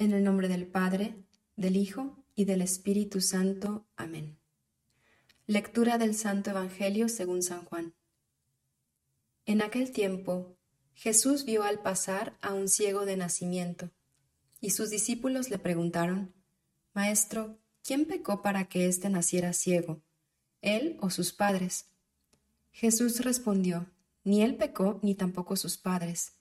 En 0.00 0.12
el 0.12 0.22
nombre 0.22 0.46
del 0.46 0.68
Padre, 0.68 1.16
del 1.56 1.76
Hijo 1.76 2.24
y 2.36 2.44
del 2.44 2.62
Espíritu 2.62 3.20
Santo. 3.20 3.84
Amén. 3.96 4.38
Lectura 5.48 5.98
del 5.98 6.14
Santo 6.14 6.50
Evangelio 6.50 7.08
según 7.08 7.42
San 7.42 7.64
Juan. 7.64 7.94
En 9.44 9.60
aquel 9.60 9.90
tiempo, 9.90 10.56
Jesús 10.94 11.44
vio 11.44 11.64
al 11.64 11.82
pasar 11.82 12.38
a 12.42 12.54
un 12.54 12.68
ciego 12.68 13.06
de 13.06 13.16
nacimiento, 13.16 13.90
y 14.60 14.70
sus 14.70 14.88
discípulos 14.88 15.50
le 15.50 15.58
preguntaron, 15.58 16.32
Maestro, 16.94 17.58
¿quién 17.82 18.04
pecó 18.04 18.40
para 18.40 18.68
que 18.68 18.86
éste 18.86 19.10
naciera 19.10 19.52
ciego, 19.52 20.00
él 20.62 20.96
o 21.00 21.10
sus 21.10 21.32
padres? 21.32 21.86
Jesús 22.70 23.18
respondió, 23.24 23.90
Ni 24.22 24.42
él 24.42 24.54
pecó, 24.54 25.00
ni 25.02 25.16
tampoco 25.16 25.56
sus 25.56 25.76
padres 25.76 26.37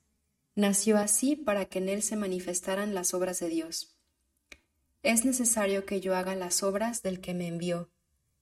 nació 0.58 0.98
así 0.98 1.36
para 1.36 1.66
que 1.66 1.78
en 1.78 1.88
él 1.88 2.02
se 2.02 2.16
manifestaran 2.16 2.96
las 2.96 3.14
obras 3.14 3.40
de 3.40 3.48
Dios. 3.48 3.96
Es 5.04 5.24
necesario 5.24 5.86
que 5.86 6.02
yo 6.02 6.16
haga 6.16 6.36
las 6.36 6.64
obras 6.64 7.04
del 7.04 7.22
que 7.22 7.36
me 7.36 7.48
envió, 7.48 7.92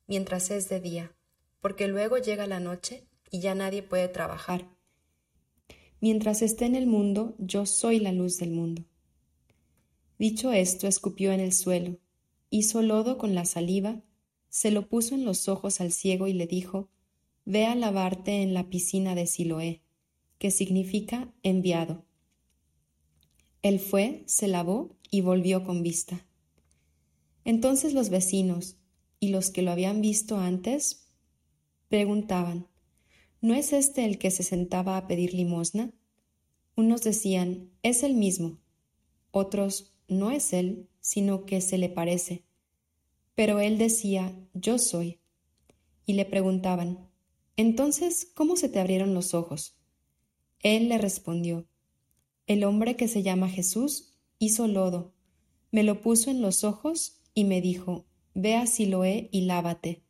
mientras 0.07 0.49
es 0.49 0.69
de 0.69 0.79
día, 0.79 1.13
porque 1.59 1.89
luego 1.89 2.17
llega 2.17 2.47
la 2.47 2.61
noche 2.61 3.05
y 3.31 3.41
ya 3.41 3.53
nadie 3.53 3.83
puede 3.83 4.07
trabajar. 4.07 4.65
Mientras 5.99 6.41
esté 6.41 6.65
en 6.65 6.75
el 6.75 6.87
mundo, 6.87 7.35
yo 7.37 7.65
soy 7.65 7.99
la 7.99 8.13
luz 8.13 8.37
del 8.37 8.51
mundo. 8.51 8.85
Dicho 10.17 10.53
esto, 10.53 10.87
escupió 10.87 11.33
en 11.33 11.41
el 11.41 11.51
suelo, 11.51 11.99
hizo 12.49 12.81
lodo 12.81 13.17
con 13.17 13.35
la 13.35 13.43
saliva, 13.43 14.01
se 14.47 14.71
lo 14.71 14.87
puso 14.87 15.15
en 15.15 15.25
los 15.25 15.49
ojos 15.49 15.81
al 15.81 15.91
ciego 15.91 16.27
y 16.27 16.33
le 16.33 16.47
dijo, 16.47 16.87
Ve 17.43 17.65
a 17.65 17.75
lavarte 17.75 18.41
en 18.41 18.53
la 18.53 18.69
piscina 18.69 19.15
de 19.15 19.27
Siloé 19.27 19.81
que 20.37 20.51
significa 20.51 21.33
enviado. 21.43 22.05
Él 23.65 23.79
fue, 23.79 24.21
se 24.27 24.47
lavó 24.47 24.95
y 25.09 25.21
volvió 25.21 25.63
con 25.63 25.81
vista. 25.81 26.23
Entonces 27.45 27.95
los 27.95 28.09
vecinos 28.09 28.77
y 29.19 29.29
los 29.29 29.49
que 29.49 29.63
lo 29.63 29.71
habían 29.71 30.01
visto 30.01 30.37
antes 30.37 31.07
preguntaban, 31.89 32.67
¿no 33.41 33.55
es 33.55 33.73
este 33.73 34.05
el 34.05 34.19
que 34.19 34.29
se 34.29 34.43
sentaba 34.43 34.97
a 34.97 35.07
pedir 35.07 35.33
limosna? 35.33 35.91
Unos 36.75 37.01
decían, 37.01 37.71
es 37.81 38.03
el 38.03 38.13
mismo. 38.13 38.59
Otros, 39.31 39.95
no 40.07 40.29
es 40.29 40.53
él, 40.53 40.87
sino 41.01 41.47
que 41.47 41.59
se 41.59 41.79
le 41.79 41.89
parece. 41.89 42.43
Pero 43.33 43.59
él 43.59 43.79
decía, 43.79 44.31
yo 44.53 44.77
soy. 44.77 45.21
Y 46.05 46.13
le 46.13 46.25
preguntaban, 46.25 47.09
entonces, 47.57 48.29
¿cómo 48.35 48.57
se 48.57 48.69
te 48.69 48.79
abrieron 48.79 49.15
los 49.15 49.33
ojos? 49.33 49.75
Él 50.59 50.87
le 50.87 50.99
respondió, 50.99 51.65
El 52.47 52.63
hombre 52.63 52.95
que 52.95 53.07
se 53.07 53.23
llama 53.23 53.49
Jesús 53.49 54.13
hizo 54.37 54.67
lodo, 54.67 55.13
me 55.71 55.83
lo 55.83 56.01
puso 56.01 56.29
en 56.29 56.41
los 56.41 56.63
ojos 56.63 57.17
y 57.33 57.43
me 57.43 57.59
dijo, 57.59 58.05
Ve 58.33 58.55
a 58.55 58.67
Siloé 58.67 59.29
y 59.31 59.41
lávate. 59.41 60.03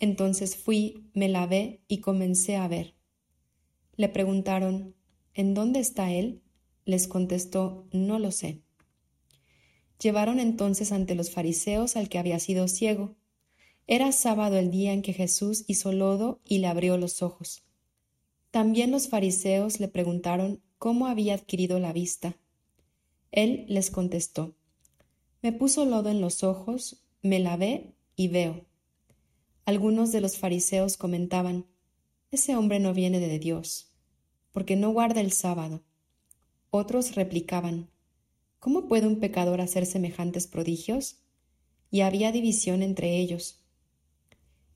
Entonces 0.00 0.56
fui, 0.56 1.08
me 1.14 1.28
lavé 1.28 1.82
y 1.86 1.98
comencé 1.98 2.56
a 2.56 2.66
ver. 2.66 2.94
Le 3.96 4.08
preguntaron, 4.08 4.96
¿En 5.34 5.54
dónde 5.54 5.80
está 5.80 6.12
él? 6.12 6.42
Les 6.84 7.06
contestó, 7.06 7.86
No 7.92 8.18
lo 8.18 8.32
sé. 8.32 8.60
Llevaron 10.02 10.40
entonces 10.40 10.90
ante 10.90 11.14
los 11.14 11.30
fariseos 11.30 11.96
al 11.96 12.08
que 12.08 12.18
había 12.18 12.40
sido 12.40 12.66
ciego. 12.66 13.14
Era 13.86 14.10
sábado 14.10 14.58
el 14.58 14.72
día 14.72 14.92
en 14.92 15.02
que 15.02 15.12
Jesús 15.12 15.64
hizo 15.68 15.92
lodo 15.92 16.40
y 16.44 16.58
le 16.58 16.66
abrió 16.66 16.96
los 16.96 17.22
ojos. 17.22 17.62
También 18.50 18.90
los 18.90 19.08
fariseos 19.08 19.78
le 19.78 19.86
preguntaron 19.88 20.60
cómo 20.82 21.06
había 21.06 21.34
adquirido 21.34 21.78
la 21.78 21.92
vista. 21.92 22.36
Él 23.30 23.66
les 23.68 23.92
contestó, 23.92 24.56
Me 25.40 25.52
puso 25.52 25.84
lodo 25.84 26.10
en 26.10 26.20
los 26.20 26.42
ojos, 26.42 27.04
me 27.22 27.38
lavé 27.38 27.94
y 28.16 28.26
veo. 28.26 28.66
Algunos 29.64 30.10
de 30.10 30.20
los 30.20 30.38
fariseos 30.38 30.96
comentaban, 30.96 31.66
Ese 32.32 32.56
hombre 32.56 32.80
no 32.80 32.94
viene 32.94 33.20
de 33.20 33.38
Dios, 33.38 33.92
porque 34.50 34.74
no 34.74 34.90
guarda 34.90 35.20
el 35.20 35.30
sábado. 35.30 35.84
Otros 36.70 37.14
replicaban, 37.14 37.88
¿Cómo 38.58 38.88
puede 38.88 39.06
un 39.06 39.20
pecador 39.20 39.60
hacer 39.60 39.86
semejantes 39.86 40.48
prodigios? 40.48 41.20
Y 41.92 42.00
había 42.00 42.32
división 42.32 42.82
entre 42.82 43.18
ellos. 43.18 43.62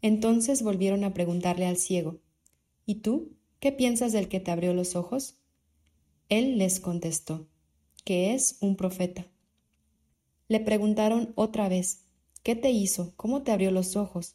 Entonces 0.03 0.63
volvieron 0.63 1.03
a 1.03 1.13
preguntarle 1.15 1.67
al 1.67 1.79
ciego, 1.79 2.21
¿Y 2.85 3.01
tú? 3.01 3.33
¿Qué 3.59 3.73
piensas 3.73 4.13
del 4.13 4.29
que 4.29 4.39
te 4.39 4.53
abrió 4.53 4.73
los 4.73 4.95
ojos? 4.95 5.41
Él 6.29 6.59
les 6.59 6.81
contestó, 6.81 7.47
que 8.05 8.35
es 8.35 8.57
un 8.61 8.75
profeta. 8.75 9.27
Le 10.49 10.59
preguntaron 10.59 11.33
otra 11.37 11.69
vez, 11.69 12.03
¿qué 12.43 12.57
te 12.57 12.71
hizo? 12.71 13.13
¿Cómo 13.15 13.43
te 13.43 13.53
abrió 13.53 13.71
los 13.71 13.95
ojos? 13.95 14.35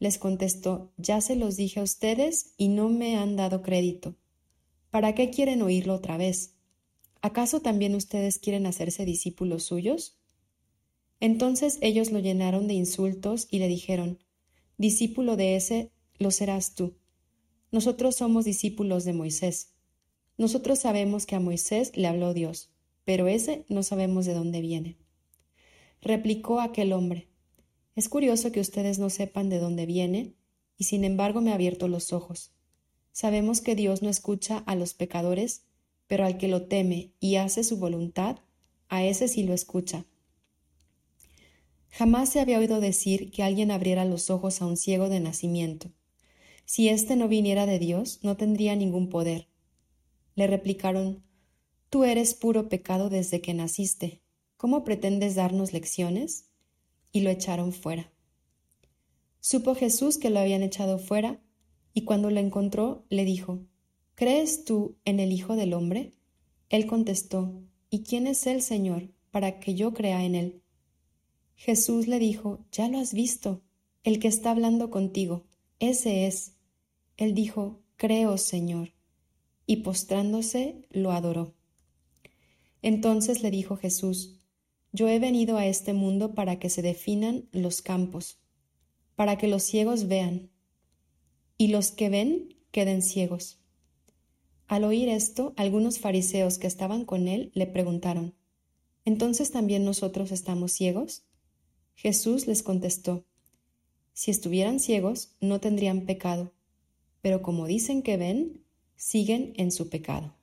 Les 0.00 0.18
contestó, 0.18 0.92
ya 0.98 1.22
se 1.22 1.34
los 1.34 1.56
dije 1.56 1.80
a 1.80 1.82
ustedes 1.82 2.52
y 2.58 2.68
no 2.68 2.90
me 2.90 3.16
han 3.16 3.36
dado 3.36 3.62
crédito. 3.62 4.16
¿Para 4.90 5.14
qué 5.14 5.30
quieren 5.30 5.62
oírlo 5.62 5.94
otra 5.94 6.18
vez? 6.18 6.56
¿Acaso 7.22 7.60
también 7.60 7.94
ustedes 7.94 8.38
quieren 8.38 8.66
hacerse 8.66 9.06
discípulos 9.06 9.64
suyos? 9.64 10.18
Entonces 11.20 11.78
ellos 11.80 12.12
lo 12.12 12.18
llenaron 12.18 12.68
de 12.68 12.74
insultos 12.74 13.48
y 13.50 13.60
le 13.60 13.68
dijeron, 13.68 14.18
Discípulo 14.76 15.36
de 15.36 15.56
ese 15.56 15.90
lo 16.18 16.30
serás 16.30 16.74
tú. 16.74 16.98
Nosotros 17.72 18.16
somos 18.16 18.44
discípulos 18.44 19.04
de 19.04 19.14
Moisés. 19.14 19.72
Nosotros 20.38 20.78
sabemos 20.78 21.26
que 21.26 21.34
a 21.34 21.40
Moisés 21.40 21.92
le 21.96 22.06
habló 22.06 22.32
Dios, 22.32 22.70
pero 23.04 23.26
ese 23.26 23.64
no 23.68 23.82
sabemos 23.82 24.24
de 24.24 24.34
dónde 24.34 24.60
viene. 24.60 24.96
Replicó 26.00 26.60
aquel 26.60 26.92
hombre, 26.92 27.28
Es 27.96 28.08
curioso 28.08 28.52
que 28.52 28.60
ustedes 28.60 29.00
no 29.00 29.10
sepan 29.10 29.48
de 29.48 29.58
dónde 29.58 29.84
viene, 29.84 30.34
y 30.78 30.84
sin 30.84 31.02
embargo 31.02 31.40
me 31.40 31.50
ha 31.50 31.54
abierto 31.54 31.88
los 31.88 32.12
ojos. 32.12 32.52
Sabemos 33.10 33.60
que 33.60 33.74
Dios 33.74 34.00
no 34.00 34.08
escucha 34.08 34.58
a 34.58 34.76
los 34.76 34.94
pecadores, 34.94 35.64
pero 36.06 36.24
al 36.24 36.38
que 36.38 36.46
lo 36.46 36.62
teme 36.68 37.10
y 37.18 37.34
hace 37.34 37.64
su 37.64 37.78
voluntad, 37.78 38.38
a 38.88 39.04
ese 39.04 39.26
sí 39.26 39.42
lo 39.42 39.54
escucha. 39.54 40.06
Jamás 41.90 42.28
se 42.28 42.38
había 42.38 42.60
oído 42.60 42.80
decir 42.80 43.32
que 43.32 43.42
alguien 43.42 43.72
abriera 43.72 44.04
los 44.04 44.30
ojos 44.30 44.62
a 44.62 44.66
un 44.66 44.76
ciego 44.76 45.08
de 45.08 45.18
nacimiento. 45.18 45.90
Si 46.64 46.88
éste 46.88 47.16
no 47.16 47.26
viniera 47.26 47.66
de 47.66 47.80
Dios, 47.80 48.20
no 48.22 48.36
tendría 48.36 48.76
ningún 48.76 49.08
poder. 49.08 49.48
Le 50.38 50.46
replicaron, 50.46 51.24
Tú 51.90 52.04
eres 52.04 52.32
puro 52.32 52.68
pecado 52.68 53.10
desde 53.10 53.40
que 53.40 53.54
naciste. 53.54 54.22
¿Cómo 54.56 54.84
pretendes 54.84 55.34
darnos 55.34 55.72
lecciones? 55.72 56.46
Y 57.10 57.22
lo 57.22 57.30
echaron 57.30 57.72
fuera. 57.72 58.12
Supo 59.40 59.74
Jesús 59.74 60.16
que 60.16 60.30
lo 60.30 60.38
habían 60.38 60.62
echado 60.62 61.00
fuera, 61.00 61.42
y 61.92 62.04
cuando 62.04 62.30
lo 62.30 62.38
encontró, 62.38 63.04
le 63.08 63.24
dijo, 63.24 63.66
¿Crees 64.14 64.62
tú 64.62 64.96
en 65.04 65.18
el 65.18 65.32
Hijo 65.32 65.56
del 65.56 65.74
Hombre? 65.74 66.12
Él 66.68 66.86
contestó, 66.86 67.60
¿Y 67.90 68.04
quién 68.04 68.28
es 68.28 68.46
él, 68.46 68.62
Señor, 68.62 69.10
para 69.32 69.58
que 69.58 69.74
yo 69.74 69.92
crea 69.92 70.24
en 70.24 70.36
él? 70.36 70.62
Jesús 71.56 72.06
le 72.06 72.20
dijo, 72.20 72.64
Ya 72.70 72.86
lo 72.86 72.98
has 72.98 73.12
visto, 73.12 73.64
el 74.04 74.20
que 74.20 74.28
está 74.28 74.52
hablando 74.52 74.88
contigo, 74.88 75.46
ese 75.80 76.28
es. 76.28 76.54
Él 77.16 77.34
dijo, 77.34 77.80
Creo, 77.96 78.38
Señor, 78.38 78.92
y 79.68 79.76
postrándose 79.76 80.86
lo 80.90 81.12
adoró. 81.12 81.54
Entonces 82.80 83.42
le 83.42 83.50
dijo 83.50 83.76
Jesús, 83.76 84.40
Yo 84.92 85.08
he 85.08 85.18
venido 85.18 85.58
a 85.58 85.66
este 85.66 85.92
mundo 85.92 86.34
para 86.34 86.58
que 86.58 86.70
se 86.70 86.80
definan 86.80 87.50
los 87.52 87.82
campos, 87.82 88.38
para 89.14 89.36
que 89.36 89.46
los 89.46 89.62
ciegos 89.62 90.08
vean, 90.08 90.50
y 91.58 91.68
los 91.68 91.90
que 91.90 92.08
ven 92.08 92.56
queden 92.70 93.02
ciegos. 93.02 93.58
Al 94.68 94.84
oír 94.84 95.10
esto, 95.10 95.52
algunos 95.56 95.98
fariseos 95.98 96.58
que 96.58 96.66
estaban 96.66 97.04
con 97.04 97.28
él 97.28 97.52
le 97.54 97.66
preguntaron, 97.66 98.34
¿Entonces 99.04 99.50
también 99.50 99.84
nosotros 99.84 100.32
estamos 100.32 100.72
ciegos? 100.72 101.26
Jesús 101.94 102.46
les 102.46 102.62
contestó, 102.62 103.26
Si 104.14 104.30
estuvieran 104.30 104.80
ciegos, 104.80 105.36
no 105.40 105.60
tendrían 105.60 106.06
pecado 106.06 106.54
pero 107.20 107.42
como 107.42 107.66
dicen 107.66 108.02
que 108.02 108.16
ven, 108.16 108.64
siguen 108.98 109.52
en 109.56 109.70
su 109.70 109.88
pecado. 109.88 110.34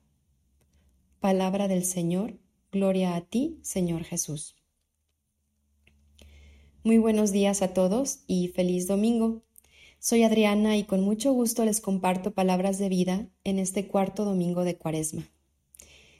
Palabra 1.20 1.68
del 1.68 1.84
Señor, 1.84 2.38
gloria 2.72 3.14
a 3.14 3.20
ti, 3.20 3.58
Señor 3.60 4.04
Jesús. 4.04 4.56
Muy 6.82 6.96
buenos 6.96 7.32
días 7.32 7.60
a 7.60 7.74
todos 7.74 8.20
y 8.26 8.48
feliz 8.48 8.88
domingo. 8.88 9.42
Soy 9.98 10.22
Adriana 10.22 10.78
y 10.78 10.84
con 10.84 11.02
mucho 11.02 11.34
gusto 11.34 11.66
les 11.66 11.82
comparto 11.82 12.32
palabras 12.32 12.78
de 12.78 12.88
vida 12.88 13.28
en 13.44 13.58
este 13.58 13.88
cuarto 13.88 14.24
domingo 14.24 14.64
de 14.64 14.78
Cuaresma. 14.78 15.28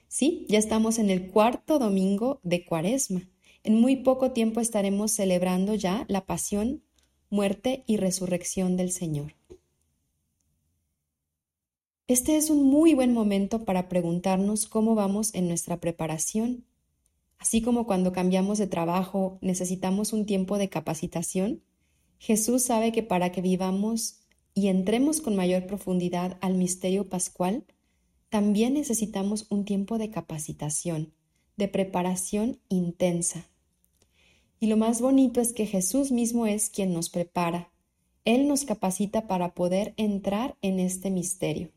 Sí, 0.06 0.44
ya 0.50 0.58
estamos 0.58 0.98
en 0.98 1.08
el 1.08 1.30
cuarto 1.30 1.78
domingo 1.78 2.40
de 2.42 2.66
Cuaresma. 2.66 3.30
En 3.64 3.80
muy 3.80 3.96
poco 3.96 4.32
tiempo 4.32 4.60
estaremos 4.60 5.10
celebrando 5.10 5.74
ya 5.74 6.04
la 6.08 6.26
pasión, 6.26 6.84
muerte 7.30 7.82
y 7.86 7.96
resurrección 7.96 8.76
del 8.76 8.92
Señor. 8.92 9.35
Este 12.08 12.36
es 12.36 12.50
un 12.50 12.62
muy 12.62 12.94
buen 12.94 13.12
momento 13.12 13.64
para 13.64 13.88
preguntarnos 13.88 14.66
cómo 14.68 14.94
vamos 14.94 15.34
en 15.34 15.48
nuestra 15.48 15.80
preparación. 15.80 16.64
Así 17.36 17.62
como 17.62 17.84
cuando 17.84 18.12
cambiamos 18.12 18.58
de 18.58 18.68
trabajo 18.68 19.38
necesitamos 19.40 20.12
un 20.12 20.24
tiempo 20.24 20.56
de 20.56 20.68
capacitación, 20.68 21.64
Jesús 22.18 22.62
sabe 22.62 22.92
que 22.92 23.02
para 23.02 23.32
que 23.32 23.42
vivamos 23.42 24.20
y 24.54 24.68
entremos 24.68 25.20
con 25.20 25.34
mayor 25.34 25.66
profundidad 25.66 26.38
al 26.42 26.54
misterio 26.54 27.08
pascual, 27.08 27.64
también 28.28 28.74
necesitamos 28.74 29.46
un 29.50 29.64
tiempo 29.64 29.98
de 29.98 30.12
capacitación, 30.12 31.12
de 31.56 31.66
preparación 31.66 32.60
intensa. 32.68 33.48
Y 34.60 34.68
lo 34.68 34.76
más 34.76 35.00
bonito 35.00 35.40
es 35.40 35.52
que 35.52 35.66
Jesús 35.66 36.12
mismo 36.12 36.46
es 36.46 36.70
quien 36.70 36.94
nos 36.94 37.10
prepara. 37.10 37.72
Él 38.24 38.46
nos 38.46 38.64
capacita 38.64 39.26
para 39.26 39.54
poder 39.54 39.92
entrar 39.96 40.56
en 40.62 40.78
este 40.78 41.10
misterio. 41.10 41.75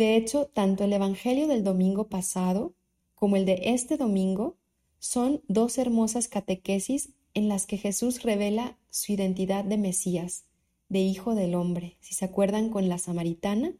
De 0.00 0.16
hecho, 0.16 0.46
tanto 0.46 0.84
el 0.84 0.94
Evangelio 0.94 1.46
del 1.46 1.62
domingo 1.62 2.08
pasado 2.08 2.72
como 3.14 3.36
el 3.36 3.44
de 3.44 3.60
este 3.64 3.98
domingo 3.98 4.56
son 4.98 5.42
dos 5.46 5.76
hermosas 5.76 6.26
catequesis 6.26 7.10
en 7.34 7.48
las 7.48 7.66
que 7.66 7.76
Jesús 7.76 8.22
revela 8.22 8.78
su 8.88 9.12
identidad 9.12 9.62
de 9.62 9.76
Mesías, 9.76 10.46
de 10.88 11.00
Hijo 11.00 11.34
del 11.34 11.54
Hombre. 11.54 11.98
Si 12.00 12.14
se 12.14 12.24
acuerdan 12.24 12.70
con 12.70 12.88
la 12.88 12.96
samaritana, 12.96 13.74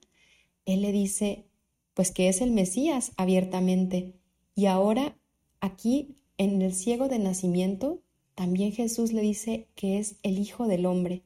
Él 0.67 0.83
le 0.83 0.93
dice, 0.93 1.47
pues 1.95 2.11
que 2.11 2.29
es 2.29 2.43
el 2.43 2.51
Mesías 2.51 3.13
abiertamente. 3.17 4.13
Y 4.55 4.67
ahora, 4.67 5.17
aquí, 5.61 6.19
en 6.37 6.61
el 6.61 6.75
ciego 6.75 7.09
de 7.09 7.19
nacimiento, 7.19 8.03
también 8.35 8.73
Jesús 8.73 9.15
le 9.15 9.23
dice 9.23 9.69
que 9.75 9.99
es 9.99 10.17
el 10.23 10.39
Hijo 10.39 10.67
del 10.67 10.85
Hombre. 10.85 11.23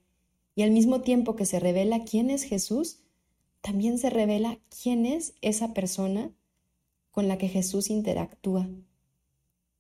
Y 0.55 0.63
al 0.63 0.71
mismo 0.71 1.01
tiempo 1.01 1.35
que 1.35 1.47
se 1.47 1.59
revela 1.59 2.05
quién 2.05 2.31
es 2.31 2.45
Jesús, 2.45 3.01
también 3.65 3.97
se 3.97 4.11
revela 4.11 4.59
quién 4.69 5.07
es 5.07 5.33
esa 5.41 5.73
persona 5.73 6.31
con 7.11 7.29
la 7.29 7.39
que 7.39 7.49
Jesús 7.49 7.89
interactúa. 7.89 8.69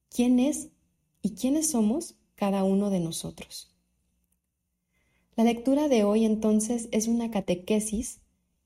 ¿Quién 0.08 0.40
es 0.40 0.70
y 1.20 1.34
quiénes 1.34 1.72
somos 1.72 2.14
cada 2.34 2.64
uno 2.64 2.88
de 2.88 3.00
nosotros? 3.00 3.76
La 5.36 5.44
lectura 5.44 5.88
de 5.88 6.02
hoy 6.02 6.25
entonces 6.25 6.88
es 6.92 7.08
una 7.08 7.31
catequesis 7.31 8.22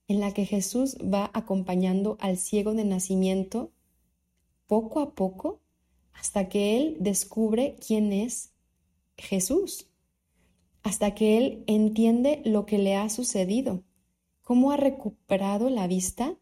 en 0.06 0.20
la 0.20 0.32
que 0.32 0.46
Jesús 0.46 0.96
va 0.98 1.32
acompañando 1.34 2.16
al 2.20 2.38
ciego 2.38 2.74
de 2.74 2.84
nacimiento 2.84 3.72
poco 4.68 5.00
a 5.00 5.16
poco 5.16 5.60
hasta 6.12 6.48
que 6.48 6.76
él 6.76 6.96
descubre 7.00 7.74
quién 7.84 8.12
es 8.12 8.52
Jesús, 9.16 9.88
hasta 10.84 11.16
que 11.16 11.38
él 11.38 11.64
entiende 11.66 12.40
lo 12.44 12.66
que 12.66 12.78
le 12.78 12.94
ha 12.94 13.08
sucedido, 13.08 13.82
cómo 14.48 14.72
ha 14.72 14.78
recuperado 14.78 15.68
la 15.68 15.86
vista 15.86 16.34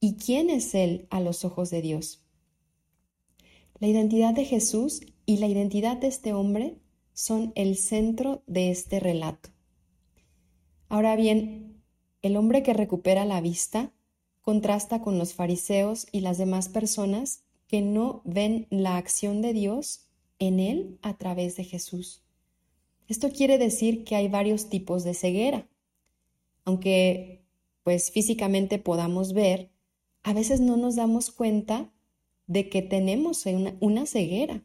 y 0.00 0.14
quién 0.14 0.48
es 0.48 0.74
Él 0.74 1.06
a 1.10 1.20
los 1.20 1.44
ojos 1.44 1.68
de 1.68 1.82
Dios. 1.82 2.24
La 3.78 3.86
identidad 3.86 4.32
de 4.32 4.46
Jesús 4.46 5.02
y 5.26 5.36
la 5.36 5.46
identidad 5.46 5.98
de 5.98 6.06
este 6.06 6.32
hombre 6.32 6.78
son 7.12 7.52
el 7.54 7.76
centro 7.76 8.42
de 8.46 8.70
este 8.70 8.98
relato. 8.98 9.50
Ahora 10.88 11.16
bien, 11.16 11.82
el 12.22 12.38
hombre 12.38 12.62
que 12.62 12.72
recupera 12.72 13.26
la 13.26 13.42
vista 13.42 13.92
contrasta 14.40 15.02
con 15.02 15.18
los 15.18 15.34
fariseos 15.34 16.06
y 16.12 16.20
las 16.20 16.38
demás 16.38 16.70
personas 16.70 17.44
que 17.66 17.82
no 17.82 18.22
ven 18.24 18.66
la 18.70 18.96
acción 18.96 19.42
de 19.42 19.52
Dios 19.52 20.06
en 20.38 20.60
él 20.60 20.98
a 21.02 21.18
través 21.18 21.56
de 21.56 21.64
Jesús. 21.64 22.24
Esto 23.06 23.30
quiere 23.30 23.58
decir 23.58 24.02
que 24.04 24.16
hay 24.16 24.28
varios 24.28 24.70
tipos 24.70 25.04
de 25.04 25.12
ceguera. 25.12 25.68
Aunque 26.64 27.44
pues 27.82 28.10
físicamente 28.10 28.78
podamos 28.78 29.34
ver, 29.34 29.70
a 30.22 30.32
veces 30.32 30.60
no 30.60 30.76
nos 30.76 30.96
damos 30.96 31.30
cuenta 31.30 31.92
de 32.46 32.68
que 32.68 32.82
tenemos 32.82 33.44
una, 33.46 34.06
ceguera. 34.06 34.62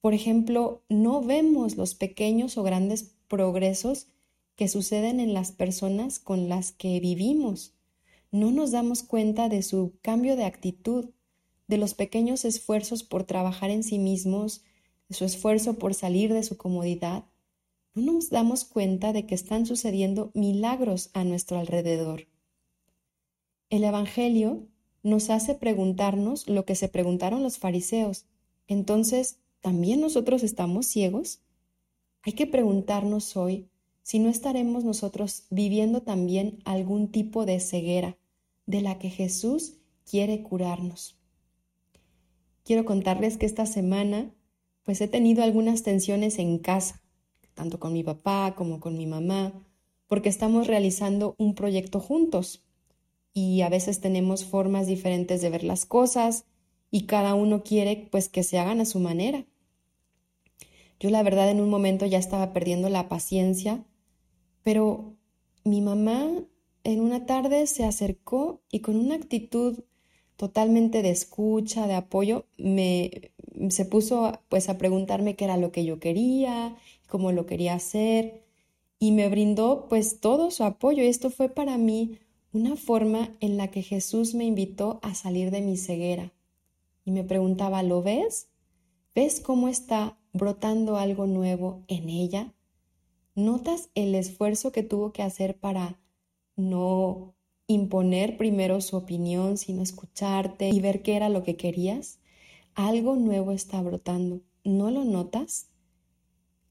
Por 0.00 0.14
ejemplo, 0.14 0.82
no 0.88 1.22
vemos 1.22 1.76
los 1.76 1.94
pequeños 1.94 2.58
o 2.58 2.62
grandes 2.62 3.14
progresos 3.28 4.08
que 4.54 4.68
suceden 4.68 5.18
en 5.18 5.32
las 5.32 5.52
personas 5.52 6.18
con 6.18 6.48
las 6.48 6.72
que 6.72 7.00
vivimos. 7.00 7.74
No 8.30 8.50
nos 8.50 8.70
damos 8.70 9.02
cuenta 9.02 9.48
de 9.48 9.62
su 9.62 9.94
cambio 10.02 10.36
de 10.36 10.44
actitud, 10.44 11.10
de 11.68 11.78
los 11.78 11.94
pequeños 11.94 12.44
esfuerzos 12.44 13.02
por 13.02 13.24
trabajar 13.24 13.70
en 13.70 13.82
sí 13.82 13.98
mismos, 13.98 14.62
de 15.08 15.14
su 15.14 15.24
esfuerzo 15.24 15.74
por 15.78 15.94
salir 15.94 16.32
de 16.34 16.42
su 16.42 16.58
comodidad. 16.58 17.24
No 17.94 18.14
nos 18.14 18.30
damos 18.30 18.64
cuenta 18.64 19.12
de 19.12 19.26
que 19.26 19.34
están 19.34 19.66
sucediendo 19.66 20.30
milagros 20.32 21.10
a 21.12 21.24
nuestro 21.24 21.58
alrededor. 21.58 22.26
El 23.68 23.84
Evangelio 23.84 24.66
nos 25.02 25.28
hace 25.28 25.54
preguntarnos 25.54 26.48
lo 26.48 26.64
que 26.64 26.74
se 26.74 26.88
preguntaron 26.88 27.42
los 27.42 27.58
fariseos. 27.58 28.24
Entonces, 28.66 29.40
¿también 29.60 30.00
nosotros 30.00 30.42
estamos 30.42 30.86
ciegos? 30.86 31.42
Hay 32.22 32.32
que 32.32 32.46
preguntarnos 32.46 33.36
hoy 33.36 33.68
si 34.02 34.20
no 34.20 34.30
estaremos 34.30 34.84
nosotros 34.84 35.44
viviendo 35.50 36.00
también 36.02 36.60
algún 36.64 37.10
tipo 37.10 37.44
de 37.44 37.60
ceguera 37.60 38.16
de 38.64 38.80
la 38.80 38.98
que 38.98 39.10
Jesús 39.10 39.74
quiere 40.08 40.42
curarnos. 40.42 41.18
Quiero 42.64 42.86
contarles 42.86 43.36
que 43.36 43.46
esta 43.46 43.66
semana 43.66 44.32
pues 44.82 45.00
he 45.00 45.08
tenido 45.08 45.42
algunas 45.42 45.82
tensiones 45.82 46.38
en 46.38 46.58
casa, 46.58 47.01
tanto 47.54 47.78
con 47.78 47.92
mi 47.92 48.02
papá 48.02 48.54
como 48.56 48.80
con 48.80 48.96
mi 48.96 49.06
mamá, 49.06 49.52
porque 50.06 50.28
estamos 50.28 50.66
realizando 50.66 51.34
un 51.38 51.54
proyecto 51.54 52.00
juntos 52.00 52.64
y 53.32 53.62
a 53.62 53.68
veces 53.68 54.00
tenemos 54.00 54.44
formas 54.44 54.86
diferentes 54.86 55.40
de 55.40 55.50
ver 55.50 55.64
las 55.64 55.86
cosas 55.86 56.44
y 56.90 57.06
cada 57.06 57.34
uno 57.34 57.62
quiere 57.62 58.08
pues 58.10 58.28
que 58.28 58.42
se 58.42 58.58
hagan 58.58 58.80
a 58.80 58.84
su 58.84 59.00
manera. 59.00 59.46
Yo 61.00 61.10
la 61.10 61.22
verdad 61.22 61.50
en 61.50 61.60
un 61.60 61.70
momento 61.70 62.06
ya 62.06 62.18
estaba 62.18 62.52
perdiendo 62.52 62.88
la 62.88 63.08
paciencia, 63.08 63.84
pero 64.62 65.16
mi 65.64 65.80
mamá 65.80 66.28
en 66.84 67.00
una 67.00 67.26
tarde 67.26 67.66
se 67.66 67.84
acercó 67.84 68.62
y 68.70 68.80
con 68.80 68.96
una 68.96 69.14
actitud 69.14 69.84
totalmente 70.36 71.02
de 71.02 71.10
escucha, 71.10 71.86
de 71.86 71.94
apoyo, 71.94 72.46
me 72.56 73.31
se 73.70 73.84
puso 73.84 74.40
pues 74.48 74.68
a 74.68 74.78
preguntarme 74.78 75.36
qué 75.36 75.44
era 75.44 75.56
lo 75.56 75.72
que 75.72 75.84
yo 75.84 76.00
quería, 76.00 76.76
cómo 77.08 77.32
lo 77.32 77.46
quería 77.46 77.74
hacer 77.74 78.42
y 79.02 79.10
me 79.10 79.28
brindó 79.28 79.88
pues 79.88 80.20
todo 80.20 80.52
su 80.52 80.62
apoyo 80.62 81.02
esto 81.02 81.28
fue 81.28 81.48
para 81.48 81.76
mí 81.76 82.20
una 82.52 82.76
forma 82.76 83.34
en 83.40 83.56
la 83.56 83.68
que 83.68 83.82
Jesús 83.82 84.32
me 84.32 84.44
invitó 84.44 85.00
a 85.02 85.14
salir 85.14 85.50
de 85.50 85.60
mi 85.60 85.76
ceguera. 85.76 86.32
Y 87.04 87.10
me 87.10 87.24
preguntaba, 87.24 87.82
¿lo 87.82 88.02
ves? 88.02 88.46
¿Ves 89.12 89.40
cómo 89.40 89.66
está 89.66 90.16
brotando 90.32 90.98
algo 90.98 91.26
nuevo 91.26 91.82
en 91.88 92.08
ella? 92.10 92.52
¿Notas 93.34 93.90
el 93.96 94.14
esfuerzo 94.14 94.70
que 94.70 94.84
tuvo 94.84 95.12
que 95.12 95.22
hacer 95.22 95.58
para 95.58 95.98
no 96.54 97.34
imponer 97.66 98.36
primero 98.36 98.80
su 98.80 98.96
opinión, 98.96 99.58
sino 99.58 99.82
escucharte 99.82 100.68
y 100.68 100.78
ver 100.80 101.02
qué 101.02 101.16
era 101.16 101.28
lo 101.28 101.42
que 101.42 101.56
querías? 101.56 102.20
Algo 102.74 103.16
nuevo 103.16 103.52
está 103.52 103.82
brotando. 103.82 104.40
¿No 104.64 104.90
lo 104.90 105.04
notas? 105.04 105.68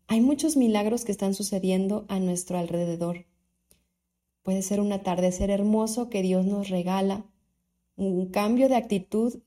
Hay 0.08 0.20
muchos 0.20 0.58
milagros 0.58 1.06
que 1.06 1.12
están 1.12 1.36
sucediendo 1.36 2.06
a 2.08 2.20
nuestro 2.20 2.58
alrededor. 2.58 3.28
Puede 4.42 4.64
ser 4.64 4.80
un 4.80 4.92
atardecer 4.94 5.52
hermoso 5.52 6.10
que 6.10 6.24
Dios 6.24 6.48
nos 6.48 6.70
regala, 6.70 7.26
un 7.98 8.32
cambio 8.32 8.68
de 8.68 8.78
actitud 8.78 9.42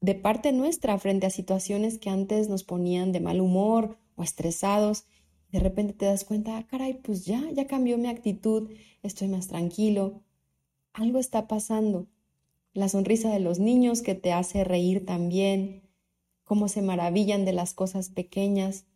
de 0.00 0.14
parte 0.14 0.52
nuestra 0.52 0.98
frente 0.98 1.26
a 1.26 1.30
situaciones 1.30 1.98
que 1.98 2.08
antes 2.08 2.48
nos 2.48 2.64
ponían 2.64 3.12
de 3.12 3.20
mal 3.20 3.42
humor 3.42 3.98
o 4.16 4.22
estresados. 4.22 5.04
De 5.52 5.60
repente 5.60 5.92
te 5.92 6.06
das 6.06 6.24
cuenta, 6.24 6.56
ah, 6.56 6.66
caray, 6.66 6.94
pues 6.94 7.26
ya, 7.26 7.44
ya 7.52 7.66
cambió 7.66 7.98
mi 7.98 8.08
actitud, 8.08 8.70
estoy 9.02 9.28
más 9.28 9.48
tranquilo. 9.48 10.22
Algo 10.94 11.18
está 11.18 11.46
pasando. 11.48 12.06
La 12.72 12.88
sonrisa 12.88 13.30
de 13.30 13.40
los 13.40 13.58
niños 13.58 14.00
que 14.00 14.14
te 14.14 14.32
hace 14.32 14.64
reír 14.64 15.04
también, 15.04 15.82
cómo 16.48 16.66
se 16.66 16.82
maravillan 16.82 17.44
de 17.44 17.52
las 17.52 17.74
cosas 17.74 18.08
pequeñas, 18.08 18.86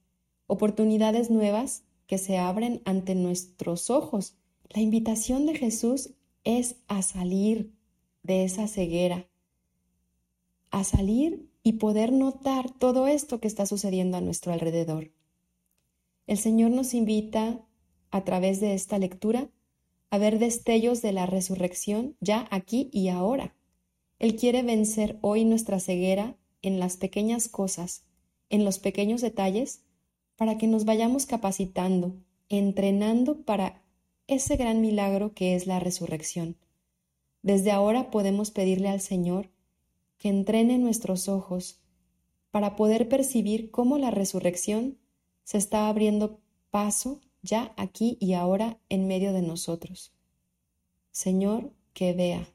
oportunidades 0.48 1.30
nuevas 1.30 1.84
que 2.08 2.18
se 2.18 2.38
abren 2.38 2.82
ante 2.84 3.14
nuestros 3.14 3.90
ojos 3.90 4.34
la 4.74 4.80
invitación 4.80 5.44
de 5.44 5.54
Jesús 5.54 6.14
es 6.44 6.76
a 6.88 7.02
salir 7.02 7.74
de 8.22 8.44
esa 8.44 8.68
ceguera, 8.68 9.28
a 10.70 10.82
salir 10.82 11.50
y 11.62 11.74
poder 11.74 12.10
notar 12.10 12.70
todo 12.70 13.06
esto 13.06 13.38
que 13.38 13.48
está 13.48 13.66
sucediendo 13.66 14.16
a 14.16 14.22
nuestro 14.22 14.52
alrededor. 14.52 15.12
El 16.26 16.38
Señor 16.38 16.70
nos 16.70 16.94
invita 16.94 17.60
a 18.10 18.24
través 18.24 18.60
de 18.60 18.72
esta 18.72 18.98
lectura 18.98 19.50
a 20.08 20.16
ver 20.16 20.38
destellos 20.38 21.02
de 21.02 21.12
la 21.12 21.26
resurrección 21.26 22.16
ya 22.20 22.48
aquí 22.50 22.88
y 22.92 23.08
ahora. 23.08 23.54
Él 24.18 24.36
quiere 24.36 24.62
vencer 24.62 25.18
hoy 25.20 25.44
nuestra 25.44 25.80
ceguera 25.80 26.38
en 26.62 26.80
las 26.80 26.96
pequeñas 26.96 27.48
cosas, 27.48 28.04
en 28.48 28.64
los 28.64 28.78
pequeños 28.78 29.20
detalles, 29.20 29.82
para 30.36 30.58
que 30.58 30.66
nos 30.66 30.84
vayamos 30.84 31.26
capacitando, 31.26 32.14
entrenando 32.48 33.42
para 33.42 33.82
ese 34.26 34.56
gran 34.56 34.80
milagro 34.80 35.34
que 35.34 35.54
es 35.54 35.66
la 35.66 35.80
resurrección. 35.80 36.56
Desde 37.42 37.70
ahora 37.70 38.10
podemos 38.10 38.50
pedirle 38.50 38.88
al 38.88 39.00
Señor 39.00 39.50
que 40.18 40.28
entrene 40.28 40.78
nuestros 40.78 41.28
ojos 41.28 41.80
para 42.50 42.76
poder 42.76 43.08
percibir 43.08 43.70
cómo 43.70 43.98
la 43.98 44.10
resurrección 44.10 44.98
se 45.42 45.58
está 45.58 45.88
abriendo 45.88 46.40
paso 46.70 47.20
ya 47.42 47.74
aquí 47.76 48.16
y 48.20 48.34
ahora 48.34 48.78
en 48.88 49.08
medio 49.08 49.32
de 49.32 49.42
nosotros. 49.42 50.12
Señor, 51.10 51.72
que 51.92 52.12
vea. 52.12 52.51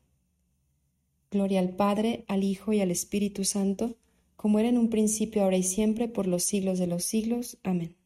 Gloria 1.29 1.60
al 1.60 1.75
Padre, 1.75 2.24
al 2.29 2.43
Hijo 2.43 2.72
y 2.72 2.79
al 2.79 2.89
Espíritu 2.89 3.43
Santo, 3.43 3.98
como 4.38 4.60
era 4.60 4.69
en 4.69 4.77
un 4.77 4.89
principio, 4.89 5.43
ahora 5.43 5.57
y 5.57 5.63
siempre, 5.63 6.07
por 6.07 6.25
los 6.25 6.43
siglos 6.43 6.79
de 6.79 6.88
los 6.88 7.03
siglos. 7.03 7.57
Amén. 7.63 7.97